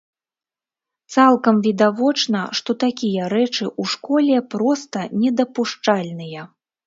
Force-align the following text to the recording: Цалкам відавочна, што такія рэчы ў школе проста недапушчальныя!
Цалкам 1.15 1.55
відавочна, 1.67 2.39
што 2.61 2.75
такія 2.85 3.27
рэчы 3.35 3.63
ў 3.67 3.83
школе 3.93 4.35
проста 4.57 5.03
недапушчальныя! 5.25 6.41